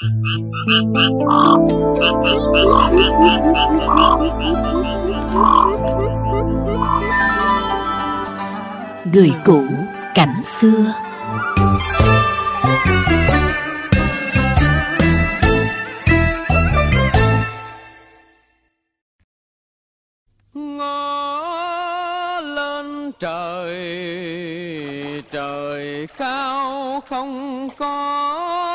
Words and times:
Người 0.00 0.10
cũ 9.44 9.62
cảnh 10.14 10.42
xưa. 10.42 10.94
Ngó 20.54 22.40
lên 22.40 23.12
trời 23.20 23.84
trời 25.32 26.08
cao 26.18 27.00
không 27.08 27.68
có 27.78 28.69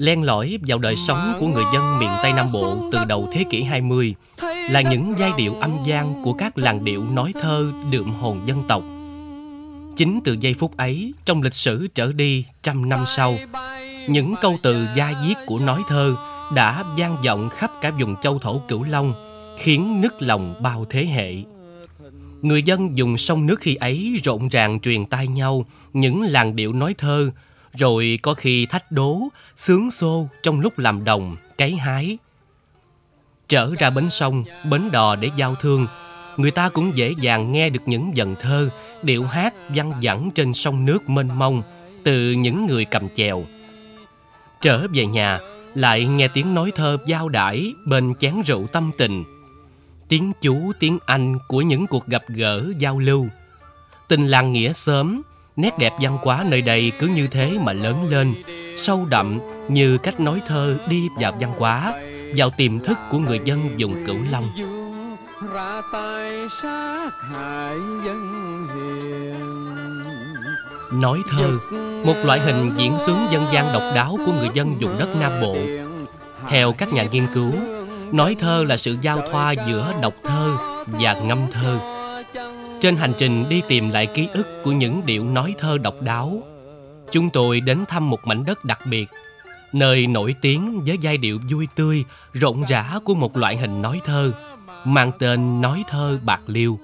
len 0.00 0.22
lỏi 0.22 0.58
vào 0.66 0.78
đời 0.78 0.96
sống 0.96 1.32
của 1.40 1.46
người 1.46 1.64
dân 1.74 1.98
miền 1.98 2.10
Tây 2.22 2.32
Nam 2.32 2.46
Bộ 2.52 2.88
từ 2.92 2.98
đầu 3.08 3.28
thế 3.32 3.44
kỷ 3.50 3.62
20 3.62 4.14
là 4.70 4.80
những 4.80 5.14
giai 5.18 5.32
điệu 5.36 5.54
âm 5.54 5.70
gian 5.86 6.22
của 6.24 6.32
các 6.32 6.58
làn 6.58 6.84
điệu 6.84 7.04
nói 7.12 7.32
thơ 7.42 7.72
đượm 7.90 8.12
hồn 8.12 8.40
dân 8.46 8.62
tộc. 8.68 8.82
Chính 9.96 10.20
từ 10.24 10.36
giây 10.40 10.54
phút 10.54 10.76
ấy, 10.76 11.12
trong 11.24 11.42
lịch 11.42 11.54
sử 11.54 11.88
trở 11.94 12.12
đi 12.12 12.44
trăm 12.62 12.88
năm 12.88 13.00
sau, 13.06 13.36
những 14.08 14.34
câu 14.40 14.58
từ 14.62 14.86
gia 14.96 15.12
diết 15.26 15.36
của 15.46 15.58
nói 15.58 15.82
thơ 15.88 16.16
đã 16.54 16.84
vang 16.98 17.16
vọng 17.26 17.48
khắp 17.50 17.70
cả 17.80 17.90
vùng 17.90 18.16
châu 18.22 18.38
thổ 18.38 18.58
Cửu 18.68 18.82
Long, 18.82 19.14
khiến 19.58 20.00
nức 20.00 20.22
lòng 20.22 20.62
bao 20.62 20.86
thế 20.90 21.04
hệ. 21.04 21.34
Người 22.42 22.62
dân 22.62 22.98
dùng 22.98 23.16
sông 23.16 23.46
nước 23.46 23.60
khi 23.60 23.74
ấy 23.74 24.20
rộn 24.24 24.48
ràng 24.48 24.80
truyền 24.80 25.06
tai 25.06 25.28
nhau 25.28 25.64
những 25.92 26.22
làn 26.22 26.56
điệu 26.56 26.72
nói 26.72 26.94
thơ, 26.98 27.30
rồi 27.74 28.18
có 28.22 28.34
khi 28.34 28.66
thách 28.66 28.92
đố, 28.92 29.28
sướng 29.56 29.90
xô 29.90 30.28
trong 30.42 30.60
lúc 30.60 30.78
làm 30.78 31.04
đồng, 31.04 31.36
cấy 31.58 31.76
hái. 31.76 32.18
Trở 33.48 33.74
ra 33.78 33.90
bến 33.90 34.10
sông, 34.10 34.44
bến 34.70 34.90
đò 34.90 35.16
để 35.16 35.30
giao 35.36 35.54
thương, 35.54 35.86
người 36.36 36.50
ta 36.50 36.68
cũng 36.68 36.96
dễ 36.96 37.14
dàng 37.20 37.52
nghe 37.52 37.70
được 37.70 37.82
những 37.86 38.16
dần 38.16 38.34
thơ, 38.40 38.70
điệu 39.02 39.24
hát 39.24 39.54
văng 39.68 39.92
vẳng 40.02 40.30
trên 40.34 40.54
sông 40.54 40.86
nước 40.86 41.08
mênh 41.08 41.38
mông 41.38 41.62
từ 42.04 42.32
những 42.32 42.66
người 42.66 42.84
cầm 42.84 43.08
chèo. 43.14 43.44
Trở 44.60 44.86
về 44.94 45.06
nhà, 45.06 45.40
lại 45.74 46.06
nghe 46.06 46.28
tiếng 46.28 46.54
nói 46.54 46.72
thơ 46.74 46.98
giao 47.06 47.28
đãi 47.28 47.74
bên 47.86 48.14
chén 48.14 48.42
rượu 48.46 48.66
tâm 48.66 48.90
tình. 48.98 49.24
Tiếng 50.08 50.32
chú, 50.40 50.72
tiếng 50.80 50.98
Anh 51.06 51.38
của 51.48 51.60
những 51.62 51.86
cuộc 51.86 52.06
gặp 52.06 52.22
gỡ, 52.28 52.64
giao 52.78 52.98
lưu. 52.98 53.28
Tình 54.08 54.26
làng 54.26 54.52
nghĩa 54.52 54.72
sớm, 54.72 55.22
nét 55.60 55.78
đẹp 55.78 55.92
văn 56.00 56.18
hóa 56.22 56.44
nơi 56.48 56.62
đây 56.62 56.92
cứ 56.98 57.06
như 57.06 57.26
thế 57.26 57.58
mà 57.60 57.72
lớn 57.72 58.08
lên, 58.10 58.34
sâu 58.76 59.06
đậm 59.10 59.38
như 59.68 59.98
cách 59.98 60.20
nói 60.20 60.40
thơ 60.48 60.78
đi 60.88 61.08
vào 61.16 61.32
văn 61.40 61.52
hóa, 61.58 61.92
vào 62.36 62.50
tiềm 62.50 62.80
thức 62.80 62.98
của 63.10 63.18
người 63.18 63.40
dân 63.44 63.76
vùng 63.78 64.06
Cửu 64.06 64.16
Long. 64.30 64.50
ra 65.54 65.82
tay 65.92 66.32
sát 66.62 67.10
hại 67.20 67.76
dân 68.04 68.68
hiền 68.74 69.70
Nói 70.92 71.18
thơ, 71.30 71.58
một 72.06 72.16
loại 72.24 72.40
hình 72.40 72.72
diễn 72.76 72.92
xướng 73.06 73.18
dân 73.32 73.44
gian 73.52 73.72
độc 73.72 73.82
đáo 73.94 74.18
của 74.26 74.32
người 74.32 74.48
dân 74.54 74.74
vùng 74.80 74.98
đất 74.98 75.08
Nam 75.20 75.32
Bộ. 75.40 75.56
Theo 76.48 76.72
các 76.72 76.92
nhà 76.92 77.04
nghiên 77.12 77.26
cứu, 77.34 77.52
nói 78.12 78.36
thơ 78.40 78.64
là 78.68 78.76
sự 78.76 78.96
giao 79.02 79.22
thoa 79.32 79.52
giữa 79.52 79.92
đọc 80.02 80.14
thơ 80.22 80.56
và 80.86 81.14
ngâm 81.14 81.38
thơ. 81.52 81.99
Trên 82.80 82.96
hành 82.96 83.12
trình 83.18 83.48
đi 83.48 83.62
tìm 83.68 83.90
lại 83.90 84.06
ký 84.06 84.28
ức 84.32 84.46
của 84.64 84.72
những 84.72 85.06
điệu 85.06 85.24
nói 85.24 85.54
thơ 85.58 85.78
độc 85.78 86.02
đáo, 86.02 86.42
chúng 87.12 87.30
tôi 87.30 87.60
đến 87.60 87.78
thăm 87.88 88.10
một 88.10 88.26
mảnh 88.26 88.44
đất 88.44 88.64
đặc 88.64 88.80
biệt, 88.86 89.08
nơi 89.72 90.06
nổi 90.06 90.34
tiếng 90.40 90.80
với 90.86 90.98
giai 91.00 91.18
điệu 91.18 91.38
vui 91.50 91.68
tươi, 91.74 92.04
rộn 92.32 92.62
rã 92.68 92.98
của 93.04 93.14
một 93.14 93.36
loại 93.36 93.56
hình 93.56 93.82
nói 93.82 94.00
thơ, 94.04 94.32
mang 94.84 95.12
tên 95.18 95.60
nói 95.60 95.84
thơ 95.88 96.18
bạc 96.24 96.40
liêu. 96.46 96.78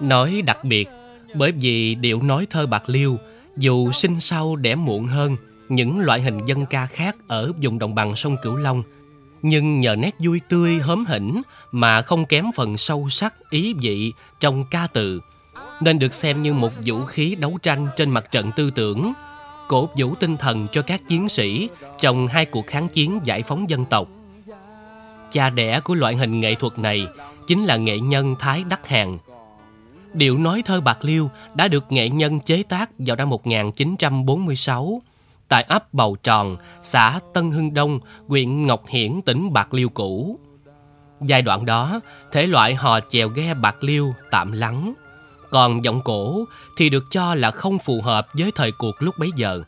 Nói 0.00 0.42
đặc 0.46 0.64
biệt 0.64 0.88
bởi 1.34 1.52
vì 1.52 1.94
điệu 1.94 2.22
nói 2.22 2.46
thơ 2.50 2.66
bạc 2.66 2.82
liêu 2.86 3.16
dù 3.56 3.92
sinh 3.92 4.20
sau 4.20 4.56
đẻ 4.56 4.74
muộn 4.74 5.06
hơn 5.06 5.36
những 5.68 6.00
loại 6.00 6.20
hình 6.20 6.40
dân 6.46 6.66
ca 6.66 6.86
khác 6.86 7.16
ở 7.28 7.52
vùng 7.62 7.78
đồng 7.78 7.94
bằng 7.94 8.16
sông 8.16 8.36
Cửu 8.42 8.56
Long, 8.56 8.82
nhưng 9.42 9.80
nhờ 9.80 9.96
nét 9.96 10.14
vui 10.18 10.40
tươi 10.48 10.78
hớm 10.78 11.04
hỉnh 11.06 11.42
mà 11.72 12.02
không 12.02 12.26
kém 12.26 12.44
phần 12.56 12.76
sâu 12.76 13.08
sắc 13.08 13.34
ý 13.50 13.74
vị 13.74 14.12
trong 14.40 14.64
ca 14.70 14.86
từ, 14.86 15.20
nên 15.80 15.98
được 15.98 16.14
xem 16.14 16.42
như 16.42 16.54
một 16.54 16.72
vũ 16.86 17.04
khí 17.04 17.34
đấu 17.34 17.58
tranh 17.62 17.88
trên 17.96 18.10
mặt 18.10 18.30
trận 18.30 18.50
tư 18.56 18.70
tưởng, 18.70 19.12
cổ 19.68 19.88
vũ 19.96 20.14
tinh 20.14 20.36
thần 20.36 20.68
cho 20.72 20.82
các 20.82 21.08
chiến 21.08 21.28
sĩ 21.28 21.68
trong 22.00 22.26
hai 22.26 22.46
cuộc 22.46 22.66
kháng 22.66 22.88
chiến 22.88 23.20
giải 23.24 23.42
phóng 23.42 23.70
dân 23.70 23.84
tộc. 23.84 24.08
Cha 25.30 25.50
đẻ 25.50 25.80
của 25.80 25.94
loại 25.94 26.16
hình 26.16 26.40
nghệ 26.40 26.54
thuật 26.54 26.78
này 26.78 27.06
chính 27.46 27.64
là 27.64 27.76
nghệ 27.76 27.98
nhân 27.98 28.36
Thái 28.38 28.64
Đắc 28.64 28.88
Hàn. 28.88 29.18
Điệu 30.12 30.38
nói 30.38 30.62
thơ 30.66 30.80
Bạc 30.80 30.98
Liêu 31.04 31.30
đã 31.54 31.68
được 31.68 31.92
nghệ 31.92 32.08
nhân 32.08 32.40
chế 32.40 32.62
tác 32.62 32.90
vào 32.98 33.16
năm 33.16 33.30
1946 33.30 35.02
tại 35.50 35.62
ấp 35.62 35.94
Bầu 35.94 36.16
Tròn, 36.22 36.56
xã 36.82 37.20
Tân 37.34 37.50
Hưng 37.50 37.74
Đông, 37.74 38.00
huyện 38.28 38.66
Ngọc 38.66 38.82
Hiển, 38.88 39.20
tỉnh 39.26 39.52
Bạc 39.52 39.74
Liêu 39.74 39.88
cũ. 39.88 40.38
Giai 41.20 41.42
đoạn 41.42 41.66
đó, 41.66 42.00
thể 42.32 42.46
loại 42.46 42.74
hò 42.74 43.00
chèo 43.00 43.28
ghe 43.28 43.54
Bạc 43.54 43.76
Liêu 43.80 44.14
tạm 44.30 44.52
lắng. 44.52 44.94
Còn 45.50 45.84
giọng 45.84 46.00
cổ 46.02 46.44
thì 46.76 46.88
được 46.88 47.04
cho 47.10 47.34
là 47.34 47.50
không 47.50 47.78
phù 47.78 48.02
hợp 48.02 48.26
với 48.32 48.52
thời 48.54 48.72
cuộc 48.72 49.02
lúc 49.02 49.14
bấy 49.18 49.30
giờ. 49.36 49.62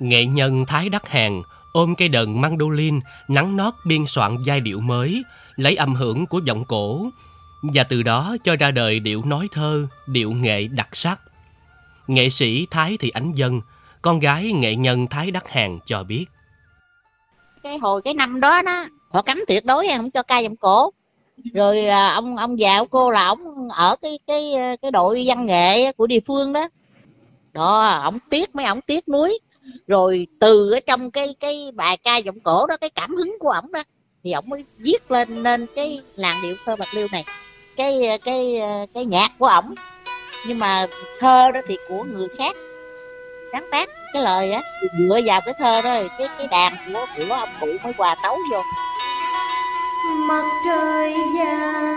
Nghệ 0.00 0.26
nhân 0.26 0.66
Thái 0.66 0.88
Đắc 0.88 1.08
Hàng 1.08 1.42
ôm 1.72 1.94
cây 1.94 2.08
đờn 2.08 2.40
mandolin 2.40 3.00
nắng 3.28 3.56
nót 3.56 3.74
biên 3.86 4.06
soạn 4.06 4.42
giai 4.42 4.60
điệu 4.60 4.80
mới, 4.80 5.22
lấy 5.56 5.76
âm 5.76 5.94
hưởng 5.94 6.26
của 6.26 6.40
giọng 6.44 6.64
cổ 6.64 7.10
và 7.62 7.84
từ 7.84 8.02
đó 8.02 8.36
cho 8.44 8.56
ra 8.56 8.70
đời 8.70 9.00
điệu 9.00 9.22
nói 9.24 9.48
thơ, 9.52 9.86
điệu 10.06 10.32
nghệ 10.32 10.66
đặc 10.66 10.88
sắc. 10.92 11.20
Nghệ 12.06 12.28
sĩ 12.28 12.66
Thái 12.70 12.96
Thị 12.96 13.10
Ánh 13.10 13.32
Dân, 13.32 13.60
con 14.02 14.18
gái 14.18 14.52
nghệ 14.52 14.76
nhân 14.76 15.06
Thái 15.06 15.30
Đắc 15.30 15.48
Hàng 15.48 15.78
cho 15.84 16.02
biết. 16.02 16.26
cái 17.62 17.78
hồi 17.78 18.02
cái 18.04 18.14
năm 18.14 18.40
đó 18.40 18.62
đó, 18.62 18.88
họ 19.10 19.22
cấm 19.22 19.38
tuyệt 19.48 19.64
đối, 19.64 19.88
không 19.96 20.10
cho 20.10 20.22
ca 20.22 20.38
dòng 20.38 20.56
cổ. 20.56 20.92
Rồi 21.54 21.86
à, 21.86 22.08
ông 22.08 22.36
ông 22.36 22.58
già 22.58 22.80
của 22.80 22.86
cô 22.90 23.10
là 23.10 23.26
ông 23.26 23.68
ở 23.68 23.96
cái 24.02 24.18
cái 24.26 24.52
cái 24.82 24.90
đội 24.90 25.22
văn 25.26 25.46
nghệ 25.46 25.92
của 25.92 26.06
địa 26.06 26.20
phương 26.26 26.52
đó. 26.52 26.68
Đó 27.52 27.88
ông 27.88 28.18
tiếc, 28.30 28.54
mấy 28.54 28.66
ông 28.66 28.80
tiếc 28.80 29.08
núi 29.08 29.38
rồi 29.86 30.26
từ 30.40 30.70
ở 30.70 30.80
trong 30.80 31.10
cái 31.10 31.34
cái 31.40 31.70
bài 31.74 31.96
ca 31.96 32.16
giọng 32.16 32.40
cổ 32.40 32.66
đó, 32.66 32.76
cái 32.76 32.90
cảm 32.90 33.10
hứng 33.16 33.36
của 33.40 33.50
ổng 33.50 33.72
đó, 33.72 33.82
thì 34.24 34.32
ổng 34.32 34.48
mới 34.48 34.64
viết 34.78 35.10
lên 35.10 35.42
nên 35.42 35.66
cái 35.74 36.00
làn 36.16 36.36
điệu 36.42 36.54
thơ 36.64 36.76
bạc 36.76 36.88
liêu 36.94 37.06
này. 37.12 37.24
Cái 37.76 38.18
cái 38.24 38.60
cái 38.94 39.04
nhạc 39.04 39.32
của 39.38 39.46
ổng. 39.46 39.74
Nhưng 40.48 40.58
mà 40.58 40.86
thơ 41.20 41.50
đó 41.54 41.60
thì 41.68 41.76
của 41.88 42.04
người 42.04 42.28
khác 42.38 42.56
sáng 43.52 43.66
tác 43.70 43.88
cái 44.12 44.22
lời 44.22 44.52
á 44.52 44.62
dựa 44.98 45.20
vào 45.26 45.40
cái 45.40 45.54
thơ 45.58 45.82
đó 45.82 46.00
cái 46.18 46.28
cái 46.38 46.46
đàn 46.50 46.72
của 46.86 47.06
của 47.16 47.34
ông 47.34 47.48
cụ 47.60 47.66
mới 47.84 47.92
hòa 47.98 48.14
tấu 48.22 48.38
vô. 48.52 48.62
Mặt 50.28 50.44
trời 50.66 51.14
vàng 51.38 51.91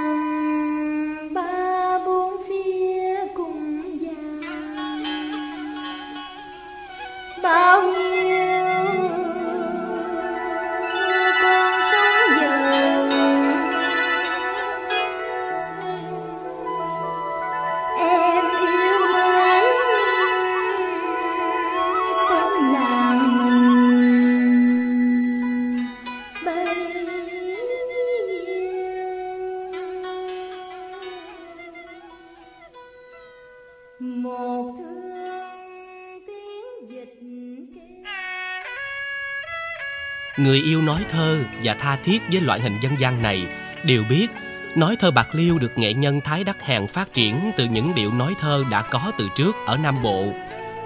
Người 40.45 40.61
yêu 40.61 40.81
nói 40.81 41.05
thơ 41.11 41.39
và 41.63 41.73
tha 41.73 41.97
thiết 42.03 42.21
với 42.31 42.41
loại 42.41 42.59
hình 42.59 42.73
dân 42.81 42.99
gian 42.99 43.21
này 43.21 43.47
đều 43.83 44.03
biết 44.09 44.27
nói 44.75 44.95
thơ 44.99 45.11
Bạc 45.11 45.27
Liêu 45.31 45.59
được 45.59 45.77
nghệ 45.77 45.93
nhân 45.93 46.21
Thái 46.21 46.43
Đắc 46.43 46.65
Hàng 46.65 46.87
phát 46.87 47.13
triển 47.13 47.51
từ 47.57 47.65
những 47.65 47.95
điệu 47.95 48.11
nói 48.11 48.35
thơ 48.41 48.63
đã 48.71 48.81
có 48.81 49.11
từ 49.17 49.27
trước 49.35 49.55
ở 49.65 49.77
Nam 49.77 49.95
Bộ 50.03 50.25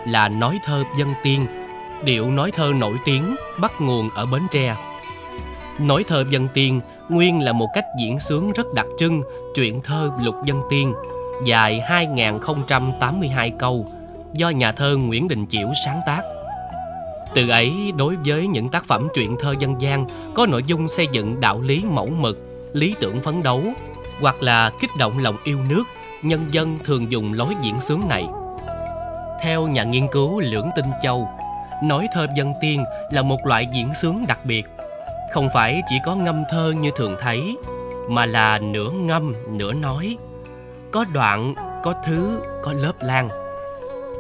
là 0.08 0.28
nói 0.28 0.60
thơ 0.66 0.84
dân 0.98 1.14
tiên, 1.24 1.46
điệu 2.04 2.32
nói 2.32 2.52
thơ 2.52 2.72
nổi 2.80 2.98
tiếng 3.06 3.36
bắt 3.62 3.72
nguồn 3.80 4.10
ở 4.10 4.26
Bến 4.26 4.42
Tre. 4.52 4.76
Nói 5.80 6.04
thơ 6.08 6.24
dân 6.30 6.48
tiên 6.54 6.82
nguyên 7.10 7.42
là 7.42 7.52
một 7.52 7.68
cách 7.74 7.86
diễn 8.00 8.20
sướng 8.20 8.54
rất 8.54 8.74
đặc 8.74 8.86
trưng 8.98 9.22
truyện 9.56 9.82
thơ 9.82 10.12
lục 10.22 10.36
dân 10.46 10.62
tiên 10.70 10.94
dài 11.46 11.82
2.082 11.90 13.52
câu 13.58 13.86
do 14.34 14.50
nhà 14.50 14.72
thơ 14.72 14.96
Nguyễn 14.98 15.28
Đình 15.28 15.46
Chiểu 15.50 15.72
sáng 15.86 16.02
tác. 16.06 16.22
Từ 17.34 17.50
ấy, 17.50 17.94
đối 17.98 18.16
với 18.26 18.48
những 18.48 18.70
tác 18.70 18.86
phẩm 18.86 19.08
truyện 19.14 19.36
thơ 19.40 19.56
dân 19.60 19.82
gian 19.82 20.06
có 20.36 20.46
nội 20.46 20.64
dung 20.66 20.88
xây 20.88 21.08
dựng 21.12 21.42
đạo 21.42 21.62
lý 21.62 21.84
mẫu 21.84 22.08
mực, 22.08 22.38
lý 22.74 22.96
tưởng 23.00 23.22
phấn 23.22 23.44
đấu, 23.44 23.64
hoặc 24.22 24.44
là 24.44 24.72
kích 24.82 24.90
động 24.98 25.20
lòng 25.20 25.36
yêu 25.44 25.58
nước, 25.70 25.84
nhân 26.24 26.46
dân 26.52 26.80
thường 26.86 27.12
dùng 27.12 27.34
lối 27.34 27.56
diễn 27.64 27.80
sướng 27.80 28.08
này. 28.08 28.28
Theo 29.42 29.68
nhà 29.68 29.84
nghiên 29.84 30.08
cứu 30.12 30.40
Lưỡng 30.40 30.70
Tinh 30.76 30.92
Châu, 31.04 31.30
nói 31.84 32.08
thơ 32.14 32.28
dân 32.36 32.54
tiên 32.62 32.84
là 33.12 33.22
một 33.22 33.46
loại 33.46 33.68
diễn 33.74 33.90
sướng 34.02 34.26
đặc 34.28 34.40
biệt, 34.46 34.66
không 35.32 35.50
phải 35.54 35.82
chỉ 35.88 35.96
có 36.06 36.16
ngâm 36.16 36.44
thơ 36.50 36.74
như 36.80 36.92
thường 36.96 37.16
thấy, 37.22 37.58
mà 38.10 38.26
là 38.26 38.60
nửa 38.60 38.92
ngâm, 38.92 39.34
nửa 39.50 39.74
nói. 39.74 40.18
Có 40.92 41.06
đoạn, 41.14 41.54
có 41.84 41.94
thứ, 42.06 42.42
có 42.64 42.72
lớp 42.72 42.94
lan. 43.02 43.30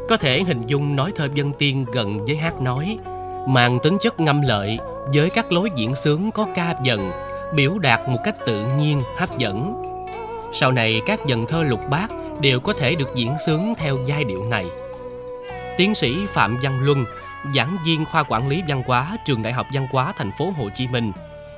Có 0.09 0.17
thể 0.17 0.43
hình 0.43 0.61
dung 0.67 0.95
nói 0.95 1.11
thơ 1.15 1.27
dân 1.33 1.51
tiên 1.53 1.85
gần 1.93 2.25
với 2.25 2.35
hát 2.35 2.61
nói, 2.61 2.97
mang 3.47 3.77
tính 3.83 3.97
chất 4.01 4.19
ngâm 4.19 4.41
lợi 4.41 4.79
với 5.13 5.29
các 5.29 5.51
lối 5.51 5.69
diễn 5.75 5.95
sướng 5.95 6.31
có 6.31 6.47
ca 6.55 6.75
dần, 6.83 6.99
biểu 7.55 7.79
đạt 7.79 7.99
một 8.09 8.17
cách 8.23 8.35
tự 8.45 8.65
nhiên, 8.79 9.01
hấp 9.17 9.37
dẫn. 9.37 9.83
Sau 10.51 10.71
này 10.71 11.01
các 11.05 11.19
dần 11.27 11.45
thơ 11.47 11.63
lục 11.63 11.79
bát 11.91 12.07
đều 12.41 12.59
có 12.59 12.73
thể 12.73 12.95
được 12.95 13.15
diễn 13.15 13.33
sướng 13.45 13.73
theo 13.77 13.97
giai 14.05 14.23
điệu 14.23 14.43
này. 14.43 14.65
Tiến 15.77 15.95
sĩ 15.95 16.15
Phạm 16.27 16.57
Văn 16.63 16.79
Luân, 16.85 17.05
giảng 17.55 17.77
viên 17.85 18.05
khoa 18.05 18.23
quản 18.23 18.49
lý 18.49 18.63
văn 18.67 18.83
hóa 18.85 19.17
trường 19.25 19.43
Đại 19.43 19.53
học 19.53 19.67
Văn 19.73 19.87
hóa 19.91 20.13
thành 20.17 20.31
phố 20.37 20.45
Hồ 20.57 20.69
Chí 20.73 20.87
Minh, 20.87 21.11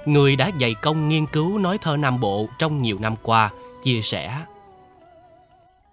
người 0.05 0.35
đã 0.35 0.49
dày 0.59 0.73
công 0.81 1.09
nghiên 1.09 1.25
cứu 1.25 1.57
nói 1.57 1.77
thơ 1.81 1.97
Nam 1.97 2.19
Bộ 2.19 2.47
trong 2.59 2.81
nhiều 2.81 2.97
năm 2.99 3.15
qua, 3.23 3.49
chia 3.83 4.01
sẻ. 4.01 4.31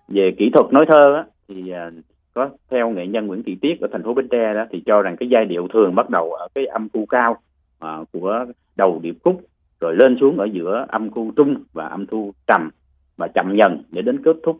Về 0.08 0.30
kỹ 0.38 0.44
thuật 0.54 0.72
nói 0.72 0.86
thơ 0.88 1.14
á, 1.16 1.24
thì 1.48 1.70
à, 1.70 1.90
đó 2.38 2.50
theo 2.70 2.90
nghệ 2.90 3.06
nhân 3.06 3.26
Nguyễn 3.26 3.42
Thị 3.42 3.56
Tiết 3.60 3.80
ở 3.80 3.88
thành 3.92 4.02
phố 4.02 4.14
Bến 4.14 4.28
Tre 4.28 4.54
đó 4.54 4.64
thì 4.70 4.82
cho 4.86 5.02
rằng 5.02 5.16
cái 5.16 5.28
giai 5.28 5.44
điệu 5.44 5.68
thường 5.68 5.94
bắt 5.94 6.10
đầu 6.10 6.32
ở 6.32 6.48
cái 6.54 6.66
âm 6.66 6.88
khu 6.92 7.06
cao 7.06 7.36
à, 7.78 7.98
của 8.12 8.44
đầu 8.76 9.00
điệp 9.02 9.14
khúc 9.24 9.40
rồi 9.80 9.96
lên 9.96 10.16
xuống 10.20 10.38
ở 10.38 10.44
giữa 10.44 10.86
âm 10.88 11.10
khu 11.10 11.32
trung 11.36 11.62
và 11.72 11.86
âm 11.86 12.06
thu 12.06 12.32
trầm 12.46 12.70
và 13.16 13.28
chậm 13.34 13.56
dần 13.56 13.82
để 13.90 14.02
đến 14.02 14.22
kết 14.24 14.36
thúc 14.42 14.58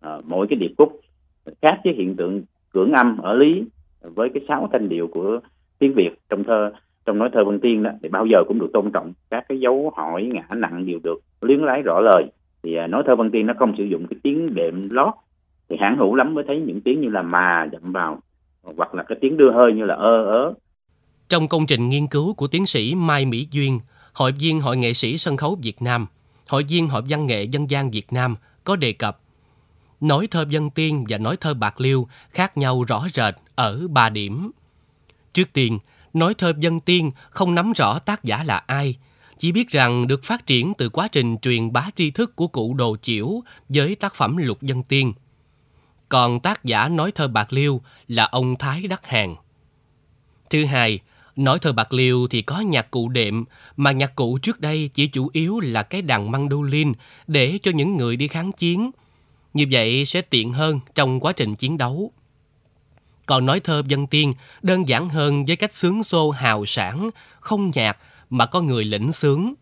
à, 0.00 0.18
mỗi 0.24 0.46
cái 0.50 0.56
điệp 0.56 0.72
khúc. 0.78 1.00
Khác 1.62 1.80
với 1.84 1.94
hiện 1.94 2.16
tượng 2.16 2.42
cưỡng 2.72 2.92
âm 2.92 3.18
ở 3.18 3.34
lý 3.34 3.64
với 4.00 4.28
cái 4.34 4.42
sáu 4.48 4.68
thanh 4.72 4.88
điệu 4.88 5.06
của 5.06 5.40
tiếng 5.78 5.94
Việt 5.94 6.10
trong 6.28 6.44
thơ 6.44 6.72
trong 7.06 7.18
nói 7.18 7.30
thơ 7.32 7.44
Vân 7.44 7.60
Tiên 7.60 7.82
đó 7.82 7.90
thì 8.02 8.08
bao 8.08 8.26
giờ 8.26 8.38
cũng 8.48 8.58
được 8.58 8.70
tôn 8.72 8.90
trọng 8.92 9.12
các 9.30 9.44
cái 9.48 9.60
dấu 9.60 9.92
hỏi 9.96 10.30
ngã 10.32 10.46
nặng 10.56 10.86
đều 10.86 10.98
được 11.02 11.18
luyến 11.40 11.60
lái 11.60 11.82
rõ 11.82 12.00
lời. 12.00 12.24
Thì 12.62 12.74
à, 12.74 12.86
nói 12.86 13.02
thơ 13.06 13.16
Vân 13.16 13.30
Tiên 13.30 13.46
nó 13.46 13.54
không 13.58 13.74
sử 13.78 13.84
dụng 13.84 14.06
cái 14.06 14.18
tiếng 14.22 14.54
đệm 14.54 14.88
lót 14.90 15.14
thì 15.72 15.78
hãng 15.80 15.96
hữu 15.98 16.14
lắm 16.14 16.34
mới 16.34 16.44
thấy 16.48 16.60
những 16.66 16.80
tiếng 16.80 17.00
như 17.00 17.08
là 17.08 17.22
mà 17.22 17.68
dậm 17.72 17.92
vào 17.92 18.20
hoặc 18.76 18.94
là 18.94 19.02
cái 19.08 19.18
tiếng 19.20 19.36
đưa 19.36 19.52
hơi 19.52 19.72
như 19.72 19.84
là 19.84 19.94
ơ 19.94 20.24
ớ 20.24 20.54
Trong 21.28 21.48
công 21.48 21.66
trình 21.66 21.88
nghiên 21.88 22.06
cứu 22.06 22.34
của 22.34 22.46
tiến 22.46 22.66
sĩ 22.66 22.94
Mai 22.94 23.24
Mỹ 23.24 23.48
Duyên, 23.50 23.80
Hội 24.12 24.32
viên 24.32 24.60
Hội 24.60 24.76
nghệ 24.76 24.92
sĩ 24.92 25.18
sân 25.18 25.36
khấu 25.36 25.58
Việt 25.62 25.82
Nam, 25.82 26.06
Hội 26.48 26.64
viên 26.68 26.88
Hội 26.88 27.02
văn 27.08 27.26
nghệ 27.26 27.42
dân 27.42 27.70
gian 27.70 27.90
Việt 27.90 28.12
Nam 28.12 28.36
có 28.64 28.76
đề 28.76 28.92
cập 28.92 29.18
nói 30.00 30.28
thơ 30.30 30.44
dân 30.48 30.70
tiên 30.70 31.04
và 31.08 31.18
nói 31.18 31.36
thơ 31.36 31.54
bạc 31.54 31.80
liêu 31.80 32.08
khác 32.30 32.56
nhau 32.56 32.84
rõ 32.88 33.06
rệt 33.14 33.34
ở 33.54 33.88
ba 33.90 34.08
điểm. 34.08 34.50
Trước 35.32 35.52
tiên, 35.52 35.78
nói 36.12 36.34
thơ 36.34 36.52
dân 36.58 36.80
tiên 36.80 37.10
không 37.30 37.54
nắm 37.54 37.72
rõ 37.76 37.98
tác 37.98 38.24
giả 38.24 38.42
là 38.42 38.56
ai, 38.66 38.96
chỉ 39.38 39.52
biết 39.52 39.68
rằng 39.68 40.06
được 40.06 40.24
phát 40.24 40.46
triển 40.46 40.72
từ 40.78 40.88
quá 40.88 41.08
trình 41.08 41.36
truyền 41.38 41.72
bá 41.72 41.86
tri 41.94 42.10
thức 42.10 42.36
của 42.36 42.46
cụ 42.46 42.74
Đồ 42.74 42.96
Chiểu 43.02 43.28
với 43.68 43.94
tác 43.94 44.14
phẩm 44.14 44.36
Lục 44.36 44.62
Dân 44.62 44.82
Tiên. 44.82 45.12
Còn 46.12 46.40
tác 46.40 46.64
giả 46.64 46.88
nói 46.88 47.12
thơ 47.12 47.28
bạc 47.28 47.52
liêu 47.52 47.80
là 48.08 48.24
ông 48.24 48.56
Thái 48.56 48.82
Đắc 48.82 49.06
Hàng. 49.06 49.36
Thứ 50.50 50.64
hai, 50.64 50.98
nói 51.36 51.58
thơ 51.58 51.72
bạc 51.72 51.92
liêu 51.92 52.26
thì 52.30 52.42
có 52.42 52.60
nhạc 52.60 52.90
cụ 52.90 53.08
đệm, 53.08 53.44
mà 53.76 53.92
nhạc 53.92 54.14
cụ 54.14 54.38
trước 54.42 54.60
đây 54.60 54.90
chỉ 54.94 55.06
chủ 55.06 55.30
yếu 55.32 55.60
là 55.60 55.82
cái 55.82 56.02
đàn 56.02 56.30
mandolin 56.30 56.92
để 57.26 57.58
cho 57.62 57.70
những 57.70 57.96
người 57.96 58.16
đi 58.16 58.28
kháng 58.28 58.52
chiến. 58.52 58.90
Như 59.54 59.64
vậy 59.70 60.04
sẽ 60.04 60.22
tiện 60.22 60.52
hơn 60.52 60.80
trong 60.94 61.20
quá 61.20 61.32
trình 61.32 61.54
chiến 61.54 61.78
đấu. 61.78 62.12
Còn 63.26 63.46
nói 63.46 63.60
thơ 63.60 63.82
dân 63.86 64.06
tiên 64.06 64.32
đơn 64.62 64.88
giản 64.88 65.08
hơn 65.08 65.44
với 65.44 65.56
cách 65.56 65.74
sướng 65.74 66.04
xô 66.04 66.30
hào 66.30 66.66
sản, 66.66 67.10
không 67.40 67.70
nhạc 67.74 67.98
mà 68.30 68.46
có 68.46 68.60
người 68.60 68.84
lĩnh 68.84 69.12
sướng. 69.12 69.54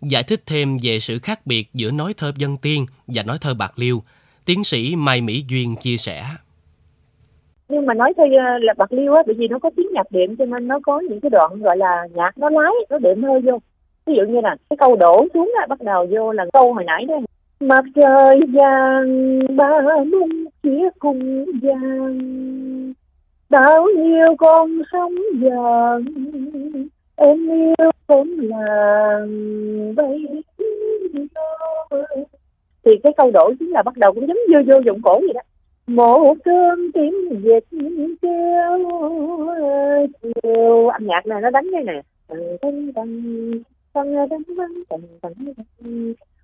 Giải 0.00 0.22
thích 0.22 0.42
thêm 0.46 0.76
về 0.82 1.00
sự 1.00 1.18
khác 1.18 1.46
biệt 1.46 1.70
giữa 1.74 1.90
nói 1.90 2.14
thơ 2.16 2.32
dân 2.36 2.56
tiên 2.56 2.86
và 3.06 3.22
nói 3.22 3.38
thơ 3.40 3.54
bạc 3.54 3.78
liêu, 3.78 4.02
tiến 4.46 4.64
sĩ 4.64 4.94
Mai 4.96 5.20
Mỹ 5.20 5.44
Duyên 5.48 5.74
chia 5.80 5.96
sẻ. 5.96 6.22
nhưng 7.68 7.86
mà 7.86 7.94
nói 7.94 8.12
theo 8.16 8.26
ờ, 8.26 8.58
là 8.58 8.74
bạc 8.76 8.92
liêu 8.92 9.14
á, 9.14 9.22
bởi 9.26 9.34
vì 9.38 9.48
nó 9.48 9.58
có 9.58 9.70
tiếng 9.76 9.86
nhạc 9.92 10.06
đệm 10.10 10.36
cho 10.36 10.44
nên 10.44 10.68
nó 10.68 10.78
có 10.82 11.00
những 11.00 11.20
cái 11.20 11.30
đoạn 11.30 11.62
gọi 11.62 11.76
là 11.76 12.08
nhạc 12.14 12.38
nó 12.38 12.50
lái, 12.50 12.72
nó 12.90 12.98
đệm 12.98 13.22
hơi 13.22 13.40
vô. 13.40 13.58
Ví 14.06 14.14
dụ 14.16 14.22
như 14.22 14.40
là 14.40 14.56
cái 14.70 14.76
câu 14.76 14.96
đổ 14.96 15.26
xuống 15.34 15.52
á, 15.60 15.66
bắt 15.66 15.82
đầu 15.82 16.06
vô 16.10 16.32
là 16.32 16.44
câu 16.52 16.74
hồi 16.74 16.84
nãy 16.84 17.04
đó. 17.08 17.14
Mặt 17.60 17.84
trời 17.94 18.40
vàng, 18.52 19.40
ba 19.56 19.80
mông 19.80 20.44
chia 20.62 20.88
cùng 20.98 21.44
vàng. 21.62 22.92
Bao 23.50 23.86
nhiêu 23.96 24.36
con 24.38 24.82
sóng 24.92 25.14
vàng, 25.40 26.04
em 27.16 27.48
yêu 27.48 27.90
con 28.06 28.28
làng. 28.38 29.94
Bay 29.96 30.26
cái 33.12 33.16
câu 33.16 33.30
đổi 33.30 33.54
chính 33.58 33.70
là 33.70 33.82
bắt 33.82 33.96
đầu 33.96 34.12
cũng 34.12 34.28
giống 34.28 34.38
vô 34.52 34.58
vô 34.66 34.80
dụng 34.84 35.02
cổ 35.02 35.20
vậy 35.20 35.32
đó. 35.34 35.40
Một 35.86 36.34
cơn 36.44 36.90
tiếng 36.94 37.14
dịch 37.42 37.64
những 37.70 38.14
chiều 38.22 38.88
âm 40.88 41.06
nhạc 41.06 41.26
này 41.26 41.40
nó 41.42 41.50
đánh 41.50 41.70
đây 41.70 41.84
nè 41.84 42.02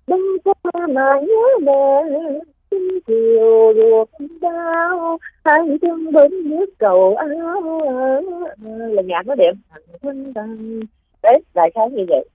bông 0.07 0.21
hoa 0.63 0.87
mà 0.87 1.19
nhớ 1.21 1.57
mẹ 1.61 2.03
xin 2.71 2.99
chiều 3.07 3.73
ruột 3.75 4.09
đau. 4.41 5.17
Hai 5.43 5.59
chân 5.81 6.11
bên 6.11 6.49
nước 6.49 6.65
cầu 6.77 7.15
áo 7.15 7.81
là 8.67 9.01
nhạc 9.01 9.27
nó 9.27 9.35
đẹp. 9.35 9.53
Đấy, 11.23 11.39
đại 11.53 11.71
khái 11.75 11.89
như 11.91 12.05
vậy. 12.09 12.25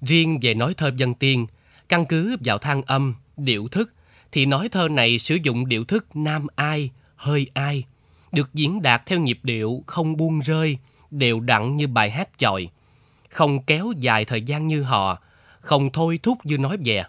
Riêng 0.00 0.38
về 0.42 0.54
nói 0.54 0.74
thơ 0.76 0.90
dân 0.96 1.14
tiên 1.14 1.46
căn 1.88 2.06
cứ 2.06 2.36
vào 2.44 2.58
thang 2.58 2.82
âm, 2.82 3.14
điệu 3.36 3.68
thức, 3.68 3.92
thì 4.32 4.46
nói 4.46 4.68
thơ 4.68 4.88
này 4.88 5.18
sử 5.18 5.38
dụng 5.42 5.68
điệu 5.68 5.84
thức 5.84 6.16
nam 6.16 6.46
ai, 6.56 6.90
hơi 7.16 7.50
ai, 7.54 7.84
được 8.32 8.54
diễn 8.54 8.82
đạt 8.82 9.06
theo 9.06 9.20
nhịp 9.20 9.38
điệu 9.42 9.82
không 9.86 10.16
buông 10.16 10.40
rơi, 10.40 10.78
đều 11.10 11.40
đặn 11.40 11.76
như 11.76 11.86
bài 11.86 12.10
hát 12.10 12.28
chòi, 12.36 12.68
không 13.28 13.62
kéo 13.62 13.92
dài 14.00 14.24
thời 14.24 14.42
gian 14.42 14.66
như 14.66 14.82
họ, 14.82 15.18
không 15.60 15.90
thôi 15.92 16.20
thúc 16.22 16.38
như 16.44 16.58
nói 16.58 16.76
về. 16.84 17.04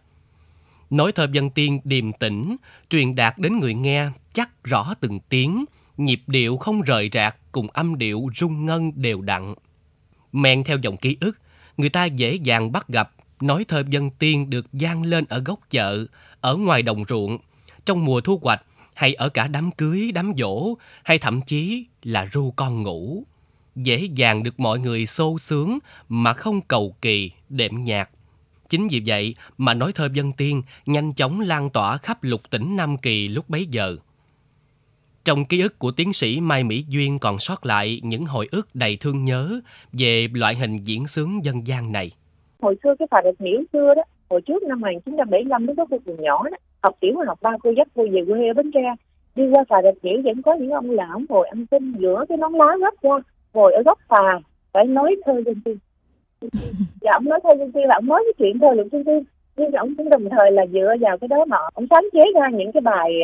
Nói 0.89 1.11
thơ 1.11 1.27
dân 1.31 1.49
tiên 1.49 1.79
điềm 1.83 2.13
tĩnh, 2.13 2.55
truyền 2.89 3.15
đạt 3.15 3.37
đến 3.37 3.59
người 3.59 3.73
nghe 3.73 4.07
chắc 4.33 4.63
rõ 4.63 4.93
từng 4.99 5.19
tiếng, 5.29 5.65
nhịp 5.97 6.21
điệu 6.27 6.57
không 6.57 6.81
rời 6.81 7.09
rạc 7.13 7.35
cùng 7.51 7.67
âm 7.73 7.97
điệu 7.97 8.29
rung 8.35 8.65
ngân 8.65 8.91
đều 8.95 9.21
đặn. 9.21 9.53
Men 10.31 10.63
theo 10.63 10.77
dòng 10.77 10.97
ký 10.97 11.17
ức, 11.21 11.37
người 11.77 11.89
ta 11.89 12.05
dễ 12.05 12.35
dàng 12.35 12.71
bắt 12.71 12.87
gặp 12.87 13.11
nói 13.43 13.65
thơ 13.67 13.83
dân 13.89 14.09
tiên 14.09 14.49
được 14.49 14.73
gian 14.73 15.03
lên 15.03 15.25
ở 15.29 15.39
góc 15.39 15.59
chợ, 15.69 16.05
ở 16.41 16.55
ngoài 16.55 16.81
đồng 16.81 17.03
ruộng, 17.09 17.37
trong 17.85 18.05
mùa 18.05 18.21
thu 18.21 18.39
hoạch 18.43 18.61
hay 18.93 19.13
ở 19.13 19.29
cả 19.29 19.47
đám 19.47 19.71
cưới, 19.71 20.11
đám 20.11 20.33
dỗ 20.37 20.75
hay 21.03 21.17
thậm 21.17 21.41
chí 21.41 21.85
là 22.03 22.25
ru 22.33 22.51
con 22.51 22.83
ngủ. 22.83 23.23
Dễ 23.75 24.07
dàng 24.15 24.43
được 24.43 24.59
mọi 24.59 24.79
người 24.79 25.05
xô 25.05 25.37
sướng 25.39 25.79
mà 26.09 26.33
không 26.33 26.61
cầu 26.61 26.95
kỳ, 27.01 27.31
đệm 27.49 27.83
nhạc. 27.83 28.09
Chính 28.69 28.87
vì 28.87 29.01
vậy 29.05 29.35
mà 29.57 29.73
nói 29.73 29.91
thơ 29.93 30.09
dân 30.13 30.31
tiên 30.31 30.61
nhanh 30.85 31.13
chóng 31.13 31.39
lan 31.39 31.69
tỏa 31.69 31.97
khắp 31.97 32.23
lục 32.23 32.41
tỉnh 32.49 32.75
Nam 32.75 32.97
Kỳ 32.97 33.27
lúc 33.27 33.49
bấy 33.49 33.65
giờ. 33.65 33.97
Trong 35.25 35.45
ký 35.45 35.61
ức 35.61 35.79
của 35.79 35.91
tiến 35.91 36.13
sĩ 36.13 36.39
Mai 36.39 36.63
Mỹ 36.63 36.85
Duyên 36.89 37.19
còn 37.19 37.39
sót 37.39 37.65
lại 37.65 38.01
những 38.03 38.25
hồi 38.25 38.47
ức 38.51 38.75
đầy 38.75 38.97
thương 38.97 39.25
nhớ 39.25 39.59
về 39.93 40.27
loại 40.33 40.55
hình 40.55 40.77
diễn 40.83 41.07
sướng 41.07 41.45
dân 41.45 41.67
gian 41.67 41.91
này 41.91 42.11
hồi 42.61 42.75
xưa 42.83 42.95
cái 42.99 43.07
phà 43.11 43.21
đẹp 43.21 43.35
miễu 43.39 43.61
xưa 43.73 43.93
đó 43.95 44.03
hồi 44.29 44.41
trước 44.41 44.63
năm 44.63 44.81
1975 44.81 45.67
lúc 45.67 45.77
đó 45.77 45.85
cô 45.89 45.97
còn 46.05 46.21
nhỏ 46.21 46.43
đó 46.51 46.57
học 46.81 46.95
tiểu 46.99 47.13
học 47.27 47.39
ba 47.41 47.51
cô 47.63 47.71
dắt 47.77 47.87
cô 47.95 48.07
về 48.11 48.21
quê 48.27 48.47
ở 48.47 48.53
Bến 48.53 48.71
Tre. 48.71 48.95
Đi 49.35 49.49
qua 49.51 49.63
phà 49.69 49.81
đẹp 49.81 49.93
miễu 50.01 50.21
vẫn 50.23 50.41
có 50.41 50.53
những 50.53 50.71
ông 50.71 50.89
lão 50.89 51.21
ngồi 51.29 51.47
ăn 51.47 51.65
cơm 51.71 51.95
giữa 51.99 52.25
cái 52.29 52.37
nón 52.37 52.53
lá 52.53 52.77
gấp 52.79 52.93
ra 53.01 53.15
ngồi 53.53 53.73
ở 53.73 53.83
góc 53.83 53.99
phà 54.07 54.39
phải 54.73 54.85
nói 54.85 55.15
thơ 55.25 55.41
dân 55.45 55.61
tiên. 55.65 55.77
Dạ 57.01 57.11
ông 57.13 57.25
nói 57.25 57.39
thơ 57.43 57.49
dân 57.59 57.71
tiên 57.71 57.83
là 57.87 57.95
ông 57.95 58.05
nói 58.05 58.23
cái 58.25 58.33
chuyện 58.37 58.59
thơ 58.59 58.73
lục 58.73 58.87
dân 58.91 59.03
tiên. 59.03 59.23
Nhưng 59.57 59.71
ông 59.71 59.95
cũng 59.95 60.09
đồng 60.09 60.29
thời 60.29 60.51
là 60.51 60.65
dựa 60.65 60.95
vào 61.01 61.17
cái 61.17 61.27
đó 61.27 61.45
mà 61.45 61.57
ông 61.73 61.87
sáng 61.89 62.05
chế 62.13 62.21
ra 62.35 62.49
những 62.49 62.71
cái 62.71 62.81
bài 62.81 63.21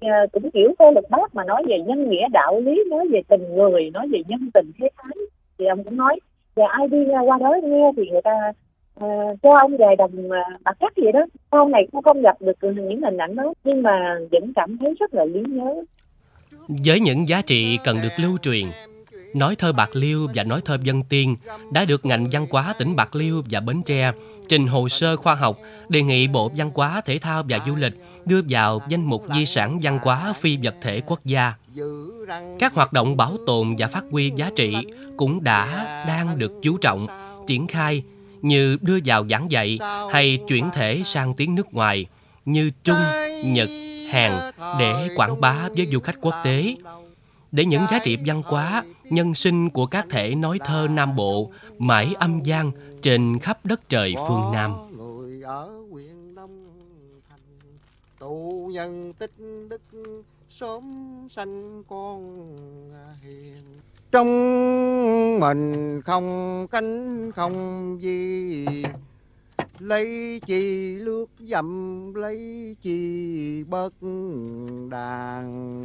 ờ, 0.00 0.26
cũng 0.32 0.50
kiểu 0.50 0.74
thơ 0.78 0.90
lục 0.94 1.04
bát 1.10 1.34
mà 1.34 1.44
nói 1.44 1.62
về 1.68 1.78
nhân 1.86 2.10
nghĩa 2.10 2.28
đạo 2.32 2.60
lý 2.60 2.84
nói 2.90 3.08
về 3.08 3.22
tình 3.28 3.54
người 3.54 3.90
nói 3.90 4.08
về 4.12 4.22
nhân 4.28 4.50
tình 4.54 4.70
thế 4.78 4.88
thái 4.96 5.16
thì 5.58 5.66
ông 5.66 5.84
cũng 5.84 5.96
nói 5.96 6.20
và 6.54 6.64
ai 6.70 6.88
đi 6.88 6.98
qua 7.26 7.38
đó 7.40 7.56
nghe 7.62 7.90
thì 7.96 8.02
người 8.10 8.22
ta 8.24 8.52
à, 9.00 9.06
cho 9.42 9.58
ông 9.58 9.76
về 9.76 9.86
đồng 9.98 10.30
ờ, 10.30 10.38
bạc 10.64 10.76
cắt 10.80 10.92
vậy 10.96 11.12
đó 11.12 11.20
sau 11.52 11.68
này 11.68 11.86
cũng 11.92 12.02
không 12.02 12.22
gặp 12.22 12.36
được 12.40 12.56
những 12.62 13.00
hình 13.02 13.16
ảnh 13.16 13.36
đó 13.36 13.54
nhưng 13.64 13.82
mà 13.82 14.16
vẫn 14.32 14.52
cảm 14.56 14.78
thấy 14.78 14.94
rất 15.00 15.14
là 15.14 15.24
lý 15.24 15.40
nhớ 15.48 15.74
Với 16.68 17.00
những 17.00 17.28
giá 17.28 17.42
trị 17.42 17.78
cần 17.84 17.96
được 18.02 18.22
lưu 18.22 18.38
truyền, 18.42 18.64
nói 19.34 19.56
thơ 19.58 19.72
Bạc 19.72 19.90
Liêu 19.92 20.18
và 20.34 20.42
nói 20.44 20.60
thơ 20.64 20.78
Dân 20.82 21.02
Tiên 21.08 21.36
đã 21.72 21.84
được 21.84 22.06
ngành 22.06 22.26
văn 22.32 22.46
hóa 22.50 22.74
tỉnh 22.78 22.96
Bạc 22.96 23.16
Liêu 23.16 23.42
và 23.50 23.60
Bến 23.60 23.82
Tre 23.86 24.12
trình 24.48 24.66
hồ 24.66 24.88
sơ 24.88 25.16
khoa 25.16 25.34
học 25.34 25.56
đề 25.88 26.02
nghị 26.02 26.28
Bộ 26.28 26.50
Văn 26.56 26.70
hóa, 26.74 27.00
Thể 27.04 27.18
thao 27.18 27.42
và 27.48 27.58
Du 27.66 27.76
lịch 27.76 27.92
đưa 28.24 28.40
vào 28.48 28.80
danh 28.88 29.04
mục 29.04 29.22
di 29.34 29.46
sản 29.46 29.78
văn 29.82 29.98
hóa 30.02 30.32
phi 30.36 30.58
vật 30.62 30.74
thể 30.82 31.00
quốc 31.06 31.20
gia. 31.24 31.52
Các 32.58 32.74
hoạt 32.74 32.92
động 32.92 33.16
bảo 33.16 33.36
tồn 33.46 33.76
và 33.78 33.88
phát 33.88 34.04
huy 34.10 34.32
giá 34.36 34.50
trị 34.56 34.74
cũng 35.16 35.44
đã 35.44 35.84
đang 36.08 36.38
được 36.38 36.52
chú 36.62 36.78
trọng, 36.78 37.06
triển 37.46 37.66
khai 37.66 38.02
như 38.42 38.76
đưa 38.80 38.98
vào 39.04 39.26
giảng 39.30 39.50
dạy 39.50 39.78
hay 40.12 40.38
chuyển 40.48 40.70
thể 40.74 41.02
sang 41.04 41.34
tiếng 41.34 41.54
nước 41.54 41.74
ngoài 41.74 42.06
như 42.44 42.70
Trung, 42.84 42.96
Nhật, 43.44 43.68
Hàn 44.10 44.52
để 44.78 45.08
quảng 45.16 45.40
bá 45.40 45.68
với 45.76 45.86
du 45.92 46.00
khách 46.00 46.16
quốc 46.20 46.34
tế. 46.44 46.76
Để 47.52 47.64
những 47.64 47.82
giá 47.90 47.98
trị 47.98 48.18
văn 48.26 48.42
hóa, 48.44 48.82
nhân 49.04 49.34
sinh 49.34 49.70
của 49.70 49.86
các 49.86 50.06
thể 50.10 50.34
nói 50.34 50.58
thơ 50.64 50.86
Nam 50.90 51.16
Bộ 51.16 51.50
mãi 51.78 52.14
âm 52.18 52.40
gian 52.40 52.70
trên 53.02 53.38
khắp 53.38 53.66
đất 53.66 53.88
trời 53.88 54.14
phương 54.28 54.52
Nam. 54.52 54.70
Tụ 58.18 58.70
nhân 58.72 59.12
tích 59.12 59.32
đức 59.68 59.82
sớm 60.48 60.82
sanh 61.30 61.84
con 61.88 62.48
à, 62.94 63.14
hiền. 63.22 63.62
Trong 64.12 65.40
mình 65.40 66.00
không 66.04 66.66
cánh 66.70 67.32
không 67.32 67.96
gì, 68.00 68.66
lấy 69.78 70.40
chi 70.46 70.94
lướt 70.96 71.26
dầm 71.38 72.14
lấy 72.14 72.76
chi 72.80 73.64
bớt 73.64 73.94
đàn. 74.90 75.84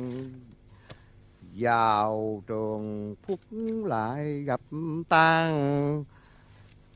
Vào 1.60 2.44
trường 2.48 3.16
phúc 3.28 3.40
lại 3.86 4.44
gặp 4.44 4.62
tan 5.10 6.04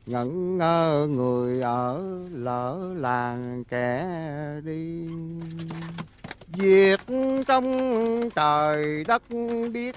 ngẩn 0.05 0.57
ngơ 0.57 1.07
người 1.09 1.61
ở 1.61 2.01
lỡ 2.31 2.93
làng 2.97 3.63
kẻ 3.69 4.07
đi. 4.63 5.07
Việc 6.47 6.99
trong 7.47 7.65
trời 8.35 9.03
đất 9.03 9.23
biết 9.73 9.95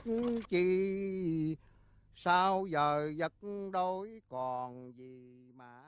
chi, 0.48 1.56
sao 2.14 2.66
giờ 2.66 3.12
vật 3.18 3.32
đối 3.72 4.20
còn 4.28 4.92
gì 4.96 5.52
mà? 5.54 5.85